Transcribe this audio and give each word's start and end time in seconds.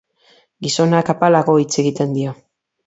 Gizonak 0.67 1.13
apalago 1.15 1.59
hitz 1.67 1.71
egiten 1.85 2.19
dio. 2.19 2.39